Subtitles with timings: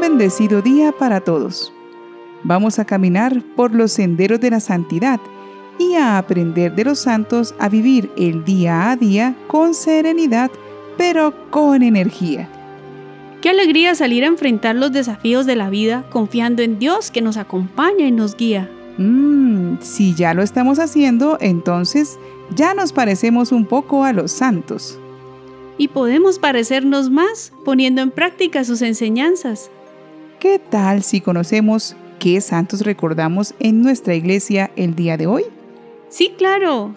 [0.00, 1.74] Un bendecido día para todos.
[2.42, 5.20] Vamos a caminar por los senderos de la santidad
[5.78, 10.50] y a aprender de los santos a vivir el día a día con serenidad,
[10.96, 12.48] pero con energía.
[13.42, 17.36] Qué alegría salir a enfrentar los desafíos de la vida confiando en Dios que nos
[17.36, 18.70] acompaña y nos guía.
[18.96, 22.18] Mmm, si ya lo estamos haciendo, entonces
[22.54, 24.98] ya nos parecemos un poco a los santos.
[25.76, 29.70] Y podemos parecernos más poniendo en práctica sus enseñanzas.
[30.40, 35.42] ¿Qué tal si conocemos qué santos recordamos en nuestra iglesia el día de hoy?
[36.08, 36.94] Sí, claro.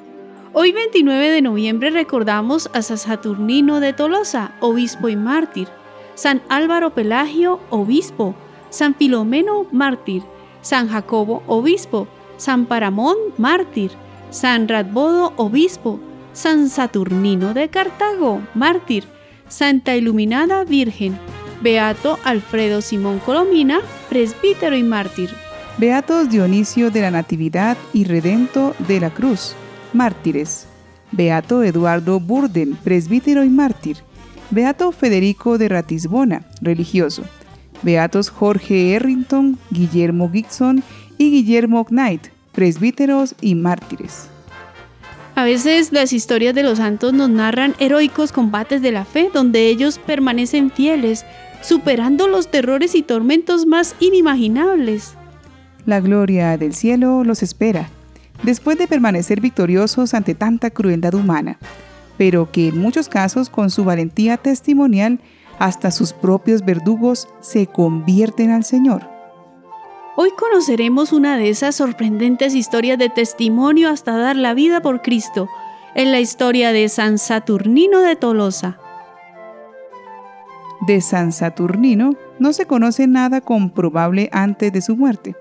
[0.53, 5.67] Hoy 29 de noviembre recordamos a San Saturnino de Tolosa, obispo y mártir,
[6.15, 8.34] San Álvaro Pelagio, obispo,
[8.70, 10.23] San Filomeno, mártir,
[10.62, 13.91] San Jacobo, obispo, San Paramón, mártir,
[14.29, 15.99] San Radbodo, obispo,
[16.31, 19.03] San Saturnino de Cartago, mártir,
[19.49, 21.20] Santa Iluminada Virgen,
[21.63, 25.29] Beato Alfredo Simón Colomina, presbítero y mártir.
[25.77, 29.55] Beatos Dionisio de la Natividad y Redento de la Cruz,
[29.93, 30.67] mártires.
[31.13, 33.95] Beato Eduardo Burden, presbítero y mártir.
[34.51, 37.23] Beato Federico de Ratisbona, religioso.
[37.81, 40.84] Beatos Jorge Errington, Guillermo Gibson
[41.17, 44.27] y Guillermo Knight, presbíteros y mártires.
[45.35, 49.67] A veces las historias de los santos nos narran heroicos combates de la fe donde
[49.67, 51.25] ellos permanecen fieles,
[51.63, 55.15] superando los terrores y tormentos más inimaginables.
[55.85, 57.89] La gloria del cielo los espera,
[58.43, 61.57] después de permanecer victoriosos ante tanta crueldad humana,
[62.17, 65.19] pero que en muchos casos con su valentía testimonial
[65.57, 69.09] hasta sus propios verdugos se convierten al Señor.
[70.16, 75.47] Hoy conoceremos una de esas sorprendentes historias de testimonio hasta dar la vida por Cristo,
[75.95, 78.79] en la historia de San Saturnino de Tolosa.
[80.88, 85.34] De San Saturnino no se conoce nada comprobable antes de su muerte.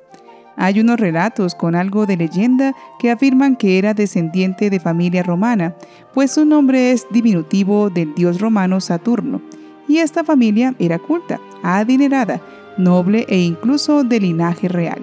[0.56, 5.74] Hay unos relatos con algo de leyenda que afirman que era descendiente de familia romana,
[6.14, 9.42] pues su nombre es diminutivo del dios romano Saturno,
[9.89, 12.40] y esta familia era culta, adinerada,
[12.77, 15.00] noble e incluso de linaje real.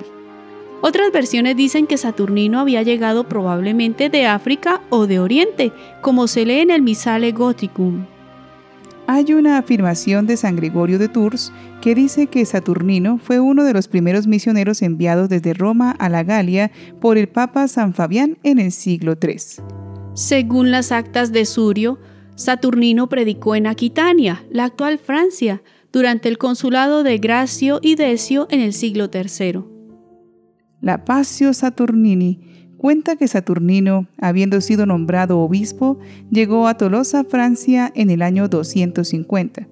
[0.82, 6.46] Otras versiones dicen que Saturnino había llegado probablemente de África o de Oriente, como se
[6.46, 8.06] lee en el Misale Goticum.
[9.12, 13.74] Hay una afirmación de San Gregorio de Tours que dice que Saturnino fue uno de
[13.74, 16.70] los primeros misioneros enviados desde Roma a la Galia
[17.02, 19.64] por el Papa San Fabián en el siglo III.
[20.14, 21.98] Según las actas de Surio,
[22.36, 28.60] Saturnino predicó en Aquitania, la actual Francia, durante el consulado de Gracio y Decio en
[28.60, 29.64] el siglo III.
[30.82, 32.49] La Pasio Saturnini
[32.80, 36.00] cuenta que Saturnino, habiendo sido nombrado obispo,
[36.32, 39.68] llegó a Tolosa, Francia, en el año 250.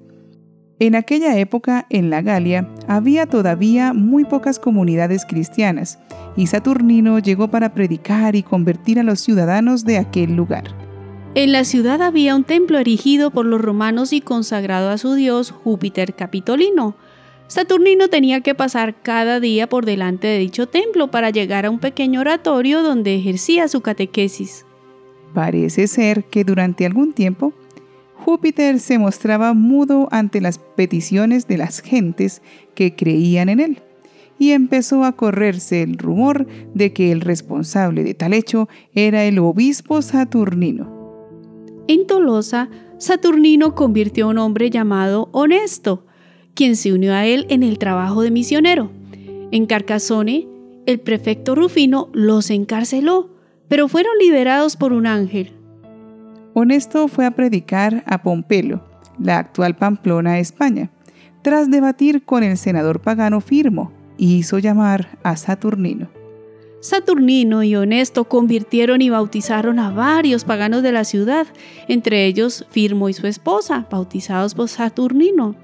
[0.80, 5.98] En aquella época, en la Galia, había todavía muy pocas comunidades cristianas,
[6.36, 10.66] y Saturnino llegó para predicar y convertir a los ciudadanos de aquel lugar.
[11.34, 15.52] En la ciudad había un templo erigido por los romanos y consagrado a su dios
[15.52, 16.96] Júpiter Capitolino,
[17.48, 21.80] Saturnino tenía que pasar cada día por delante de dicho templo para llegar a un
[21.80, 24.66] pequeño oratorio donde ejercía su catequesis.
[25.34, 27.54] Parece ser que durante algún tiempo
[28.28, 32.42] Júpiter se mostraba mudo ante las peticiones de las gentes
[32.76, 33.82] que creían en él,
[34.38, 39.40] y empezó a correrse el rumor de que el responsable de tal hecho era el
[39.40, 40.92] obispo Saturnino.
[41.88, 46.07] En Tolosa, Saturnino convirtió a un hombre llamado Honesto,
[46.58, 48.90] quien se unió a él en el trabajo de misionero.
[49.52, 50.48] En Carcassone,
[50.88, 53.30] el prefecto Rufino los encarceló,
[53.68, 55.54] pero fueron liberados por un ángel.
[56.56, 58.84] Honesto fue a predicar a Pompelo,
[59.20, 60.90] la actual Pamplona, España,
[61.44, 66.10] tras debatir con el senador pagano Firmo, y hizo llamar a Saturnino.
[66.82, 71.46] Saturnino y Honesto convirtieron y bautizaron a varios paganos de la ciudad,
[71.88, 75.56] entre ellos Firmo y su esposa, bautizados por Saturnino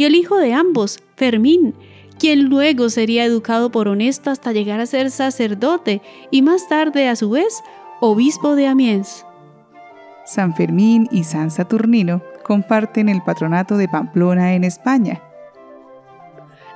[0.00, 1.74] y el hijo de ambos, Fermín,
[2.18, 6.00] quien luego sería educado por Honesto hasta llegar a ser sacerdote
[6.30, 7.62] y más tarde, a su vez,
[8.00, 9.26] obispo de Amiens.
[10.24, 15.22] San Fermín y San Saturnino comparten el patronato de Pamplona en España.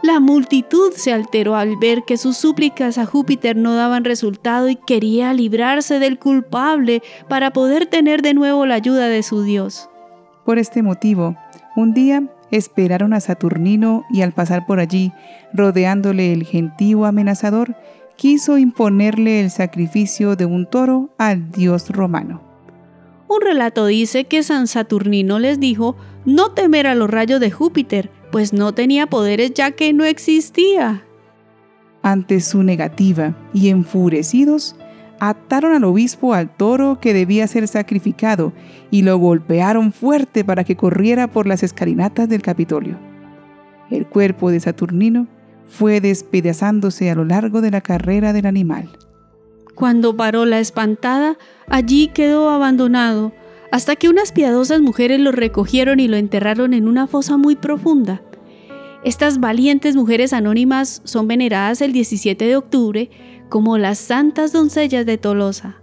[0.02, 4.76] La multitud se alteró al ver que sus súplicas a Júpiter no daban resultado y
[4.76, 9.88] quería librarse del culpable para poder tener de nuevo la ayuda de su Dios.
[10.44, 11.34] Por este motivo,
[11.74, 12.22] un día
[12.56, 15.12] esperaron a Saturnino y al pasar por allí,
[15.52, 17.76] rodeándole el gentío amenazador,
[18.16, 22.42] quiso imponerle el sacrificio de un toro al dios romano.
[23.28, 28.10] Un relato dice que San Saturnino les dijo no temer a los rayos de Júpiter,
[28.30, 31.04] pues no tenía poderes ya que no existía.
[32.02, 34.76] Ante su negativa y enfurecidos,
[35.28, 38.52] ataron al obispo al toro que debía ser sacrificado
[38.90, 42.98] y lo golpearon fuerte para que corriera por las escalinatas del Capitolio.
[43.90, 45.26] El cuerpo de Saturnino
[45.66, 48.88] fue despedazándose a lo largo de la carrera del animal.
[49.74, 51.36] Cuando paró la espantada,
[51.68, 53.32] allí quedó abandonado,
[53.72, 58.22] hasta que unas piadosas mujeres lo recogieron y lo enterraron en una fosa muy profunda.
[59.04, 63.10] Estas valientes mujeres anónimas son veneradas el 17 de octubre
[63.50, 65.76] como las santas doncellas de Tolosa.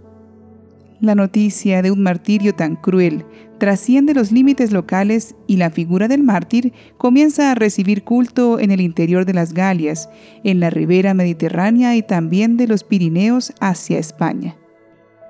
[1.00, 3.24] La noticia de un martirio tan cruel
[3.58, 8.80] trasciende los límites locales y la figura del mártir comienza a recibir culto en el
[8.80, 10.08] interior de las Galias,
[10.42, 14.56] en la ribera mediterránea y también de los Pirineos hacia España.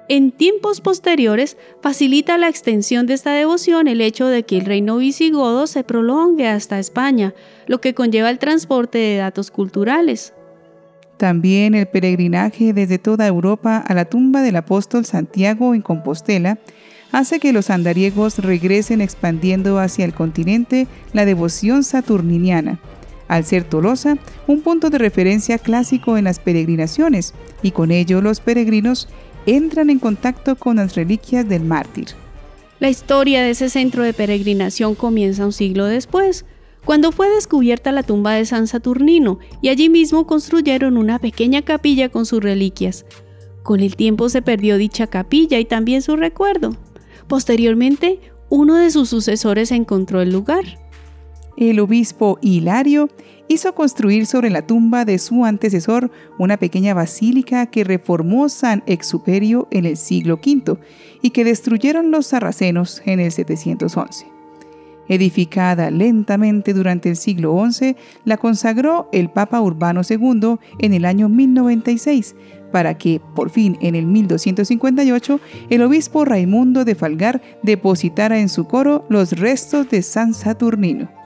[0.08, 4.96] En tiempos posteriores facilita la extensión de esta devoción el hecho de que el reino
[4.96, 7.34] visigodo se prolongue hasta España,
[7.66, 10.34] lo que conlleva el transporte de datos culturales.
[11.19, 16.58] También el peregrinaje desde toda Europa a la tumba del apóstol Santiago en Compostela
[17.12, 22.81] hace que los andariegos regresen expandiendo hacia el continente la devoción saturniniana,
[23.28, 24.16] al ser Tolosa
[24.48, 29.08] un punto de referencia clásico en las peregrinaciones, y con ello los peregrinos
[29.47, 32.09] entran en contacto con las reliquias del mártir.
[32.81, 36.44] La historia de ese centro de peregrinación comienza un siglo después,
[36.85, 42.09] cuando fue descubierta la tumba de San Saturnino y allí mismo construyeron una pequeña capilla
[42.09, 43.06] con sus reliquias.
[43.62, 46.77] Con el tiempo se perdió dicha capilla y también su recuerdo.
[47.29, 48.19] Posteriormente,
[48.49, 50.65] uno de sus sucesores encontró el lugar.
[51.56, 53.09] El obispo Hilario
[53.49, 59.69] hizo construir sobre la tumba de su antecesor una pequeña basílica que reformó San Exuperio
[59.71, 60.79] en el siglo V
[61.21, 64.27] y que destruyeron los sarracenos en el 711.
[65.09, 71.29] Edificada lentamente durante el siglo XI, la consagró el Papa Urbano II en el año
[71.29, 72.35] 1096,
[72.71, 78.65] para que, por fin, en el 1258, el obispo Raimundo de Falgar depositara en su
[78.67, 81.21] coro los restos de San Saturnino.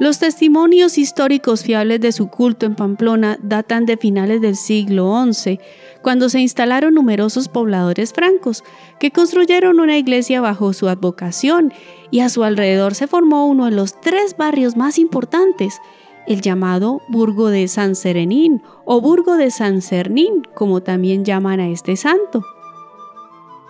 [0.00, 5.60] Los testimonios históricos fiables de su culto en Pamplona datan de finales del siglo XI,
[6.00, 8.64] cuando se instalaron numerosos pobladores francos,
[8.98, 11.74] que construyeron una iglesia bajo su advocación
[12.10, 15.82] y a su alrededor se formó uno de los tres barrios más importantes,
[16.26, 21.68] el llamado Burgo de San Serenín o Burgo de San Cernín, como también llaman a
[21.68, 22.42] este santo.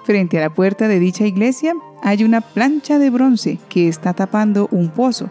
[0.05, 1.75] Frente a la puerta de dicha iglesia
[2.05, 5.29] hay una plancha de bronce que está tapando un pozo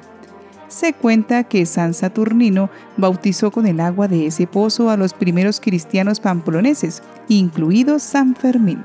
[0.70, 5.60] se cuenta que San Saturnino bautizó con el agua de ese pozo a los primeros
[5.60, 8.84] cristianos pamploneses, incluido San Fermín.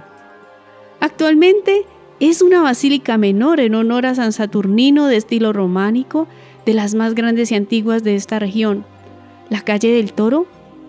[1.01, 1.87] Actualmente
[2.19, 6.27] es una basílica menor en honor a San Saturnino de estilo románico,
[6.67, 8.85] de las más grandes y antiguas de esta región.
[9.51, 10.47] La calle del Toro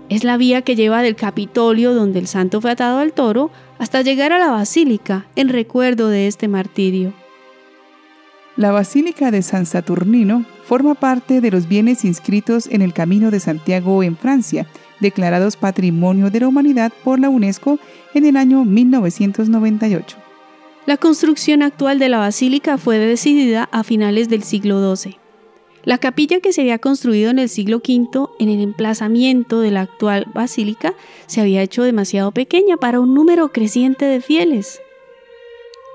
[0.09, 4.01] es la vía que lleva del Capitolio donde el santo fue atado al toro hasta
[4.01, 7.13] llegar a la basílica en recuerdo de este martirio.
[8.57, 13.41] La Basílica de San Saturnino forma parte de los bienes inscritos en el Camino de
[13.41, 14.65] Santiago en Francia,
[15.01, 17.79] declarados Patrimonio de la Humanidad por la UNESCO
[18.13, 20.17] en el año 1998.
[20.85, 25.17] La construcción actual de la basílica fue decidida a finales del siglo XII.
[25.83, 29.81] La capilla que se había construido en el siglo V en el emplazamiento de la
[29.81, 30.93] actual basílica
[31.27, 34.79] se había hecho demasiado pequeña para un número creciente de fieles.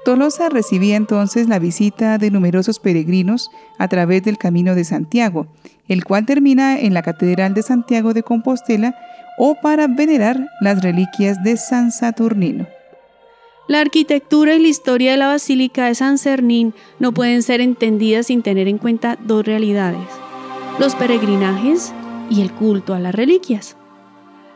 [0.04, 5.47] Tolosa recibía entonces la visita de numerosos peregrinos a través del Camino de Santiago,
[5.88, 8.95] el cual termina en la Catedral de Santiago de Compostela
[9.37, 12.66] o para venerar las reliquias de San Saturnino.
[13.69, 18.26] La arquitectura y la historia de la Basílica de San Cernín no pueden ser entendidas
[18.26, 20.09] sin tener en cuenta dos realidades,
[20.78, 21.92] los peregrinajes
[22.30, 23.76] y el culto a las reliquias.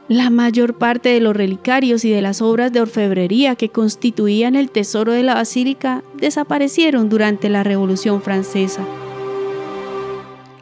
[0.09, 4.71] La mayor parte de los relicarios y de las obras de orfebrería que constituían el
[4.71, 8.85] tesoro de la basílica desaparecieron durante la Revolución Francesa.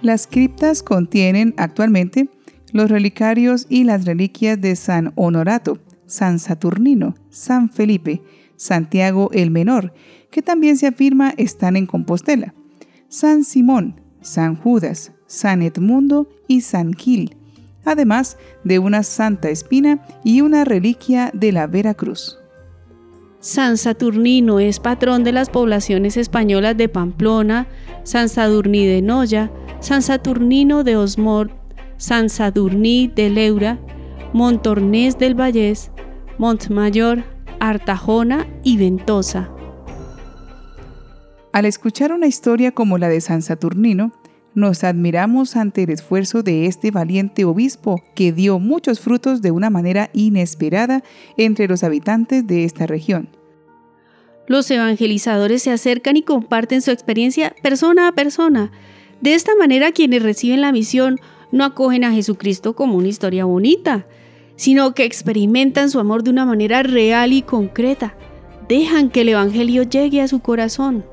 [0.00, 2.28] Las criptas contienen actualmente
[2.72, 8.22] los relicarios y las reliquias de San Honorato, San Saturnino, San Felipe,
[8.54, 9.92] Santiago el Menor,
[10.30, 12.54] que también se afirma están en Compostela,
[13.08, 17.37] San Simón, San Judas, San Edmundo y San Gil,
[17.84, 22.38] además de una santa espina y una reliquia de la Veracruz.
[23.40, 27.66] San Saturnino es patrón de las poblaciones españolas de Pamplona,
[28.04, 31.50] San Sadurní de Noya, San Saturnino de Osmort,
[31.96, 33.80] San Sadurní de Leura,
[34.32, 35.90] Montornés del Vallés,
[36.38, 37.24] Montmayor,
[37.58, 39.50] Artajona y Ventosa.
[41.52, 44.12] Al escuchar una historia como la de San Saturnino,
[44.54, 49.71] Nos admiramos ante el esfuerzo de este valiente obispo que dio muchos frutos de una
[49.71, 51.02] manera inesperada
[51.38, 53.28] entre los habitantes de esta región.
[54.47, 58.71] Los evangelizadores se acercan y comparten su experiencia persona a persona.
[59.23, 61.18] De esta manera quienes reciben la misión
[61.52, 64.06] no acogen a Jesucristo como una historia bonita,
[64.56, 68.14] sino que experimentan su amor de una manera real y concreta.
[68.68, 71.04] Dejan que el Evangelio llegue a su corazón.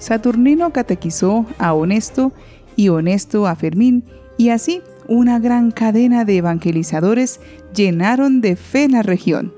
[0.00, 2.32] Saturnino catequizó a Honesto
[2.74, 4.02] y Honesto a Fermín,
[4.36, 7.40] y así una gran cadena de evangelizadores
[7.74, 9.52] llenaron de fe la región.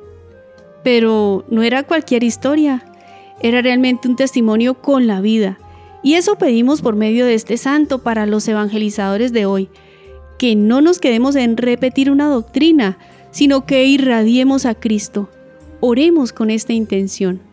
[0.83, 2.85] Pero no era cualquier historia,
[3.41, 5.59] era realmente un testimonio con la vida.
[6.03, 9.69] Y eso pedimos por medio de este santo para los evangelizadores de hoy,
[10.39, 12.99] que no nos quedemos en repetir una doctrina,
[13.31, 15.29] sino que irradiemos a Cristo.
[15.79, 17.52] Oremos con esta intención.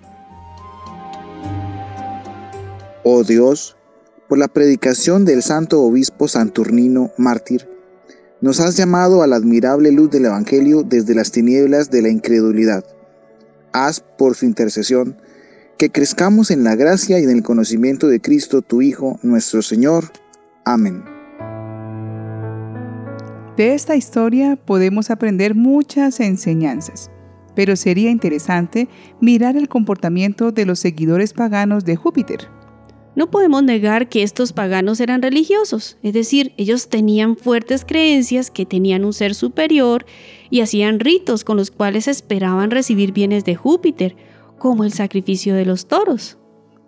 [3.12, 3.76] Oh Dios,
[4.28, 7.68] por la predicación del santo obispo Santurnino mártir,
[8.40, 12.86] nos has llamado a la admirable luz del Evangelio desde las tinieblas de la incredulidad.
[13.74, 15.18] Haz, por su intercesión,
[15.80, 20.12] que crezcamos en la gracia y en el conocimiento de Cristo, tu Hijo, nuestro Señor.
[20.64, 21.04] Amén.
[23.58, 27.10] De esta historia podemos aprender muchas enseñanzas,
[27.56, 28.88] pero sería interesante
[29.20, 32.59] mirar el comportamiento de los seguidores paganos de Júpiter.
[33.16, 38.66] No podemos negar que estos paganos eran religiosos, es decir, ellos tenían fuertes creencias que
[38.66, 40.06] tenían un ser superior
[40.50, 44.16] y hacían ritos con los cuales esperaban recibir bienes de Júpiter,
[44.58, 46.38] como el sacrificio de los toros.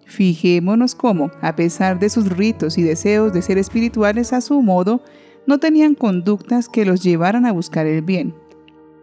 [0.06, 5.02] Fijémonos cómo, a pesar de sus ritos y deseos de ser espirituales a su modo,
[5.48, 8.36] no tenían conductas que los llevaran a buscar el bien.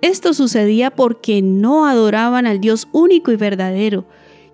[0.01, 4.07] Esto sucedía porque no adoraban al Dios único y verdadero,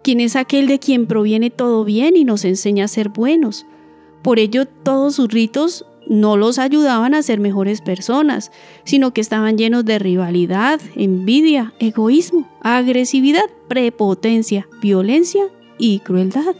[0.04, 3.66] quien es aquel de quien proviene todo bien y nos enseña a ser buenos.
[4.22, 8.52] Por ello, todos sus ritos no los ayudaban a ser mejores personas,
[8.84, 15.44] sino que estaban llenos de rivalidad, envidia, egoísmo, agresividad, prepotencia, violencia
[15.78, 16.54] y crueldad.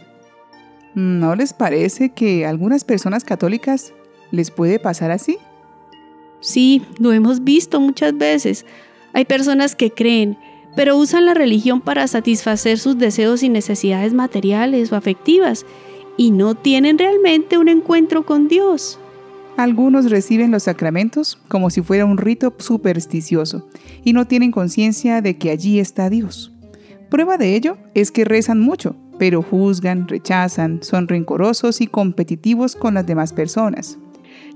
[0.95, 3.93] ¿No les parece que a algunas personas católicas
[4.31, 5.37] les puede pasar así?
[6.39, 8.65] Sí, lo hemos visto muchas veces.
[9.13, 10.37] Hay personas que creen
[10.75, 15.65] pero usan la religión para satisfacer sus deseos y necesidades materiales o afectivas
[16.17, 18.99] y no tienen realmente un encuentro con Dios.
[19.57, 23.67] Algunos reciben los sacramentos como si fuera un rito supersticioso
[24.03, 26.51] y no tienen conciencia de que allí está Dios.
[27.09, 32.95] Prueba de ello es que rezan mucho, pero juzgan, rechazan, son rencorosos y competitivos con
[32.95, 33.97] las demás personas.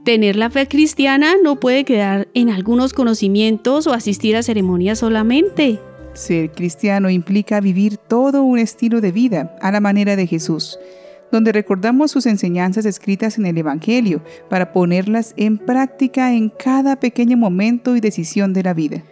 [0.03, 5.79] Tener la fe cristiana no puede quedar en algunos conocimientos o asistir a ceremonias solamente.
[6.13, 10.79] Ser cristiano implica vivir todo un estilo de vida a la manera de Jesús,
[11.31, 17.37] donde recordamos sus enseñanzas escritas en el Evangelio para ponerlas en práctica en cada pequeño
[17.37, 19.03] momento y decisión de la vida.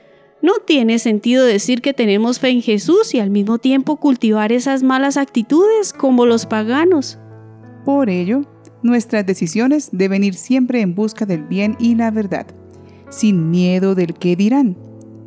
[0.42, 4.84] No tiene sentido decir que tenemos fe en Jesús y al mismo tiempo cultivar esas
[4.84, 7.18] malas actitudes como los paganos.
[7.86, 8.42] Por ello,
[8.84, 12.46] nuestras decisiones deben ir siempre en busca del bien y la verdad,
[13.10, 14.77] sin miedo del qué dirán,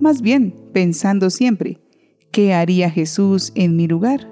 [0.01, 1.81] más bien pensando siempre,
[2.31, 4.29] ¿qué haría Jesús en mi lugar?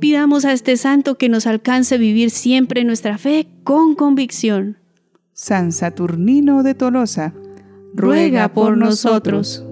[0.00, 4.78] Pidamos a este santo que nos alcance vivir siempre nuestra fe con convicción.
[5.32, 7.34] San Saturnino de Tolosa,
[7.94, 9.64] ruega por nosotros.